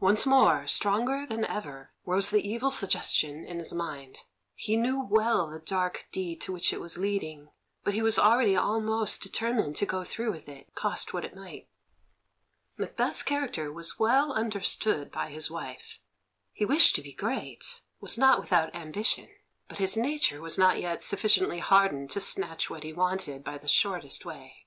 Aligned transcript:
Once 0.00 0.26
more, 0.26 0.66
stronger 0.66 1.24
than 1.28 1.44
ever, 1.44 1.92
rose 2.04 2.30
the 2.30 2.42
evil 2.44 2.72
suggestion 2.72 3.44
in 3.44 3.60
his 3.60 3.72
mind. 3.72 4.24
He 4.56 4.76
knew 4.76 5.00
well 5.00 5.48
the 5.48 5.60
dark 5.60 6.08
deed 6.10 6.40
to 6.40 6.52
which 6.52 6.72
it 6.72 6.80
was 6.80 6.98
leading, 6.98 7.50
but 7.84 7.94
he 7.94 8.02
was 8.02 8.18
already 8.18 8.56
almost 8.56 9.22
determined 9.22 9.76
to 9.76 9.86
go 9.86 10.02
through 10.02 10.32
with 10.32 10.48
it, 10.48 10.74
cost 10.74 11.12
what 11.14 11.24
it 11.24 11.36
might. 11.36 11.68
Macbeth's 12.76 13.22
character 13.22 13.72
was 13.72 13.96
well 13.96 14.32
understood 14.32 15.12
by 15.12 15.30
his 15.30 15.52
wife. 15.52 16.00
He 16.52 16.64
wished 16.64 16.96
to 16.96 17.00
be 17.00 17.12
great, 17.12 17.80
was 18.00 18.18
not 18.18 18.40
without 18.40 18.74
ambition, 18.74 19.28
but 19.68 19.78
his 19.78 19.96
nature 19.96 20.40
was 20.42 20.58
not 20.58 20.80
yet 20.80 21.00
sufficiently 21.00 21.60
hardened 21.60 22.10
to 22.10 22.18
snatch 22.20 22.68
what 22.68 22.82
he 22.82 22.92
wanted 22.92 23.44
by 23.44 23.58
the 23.58 23.68
shortest 23.68 24.24
way. 24.24 24.66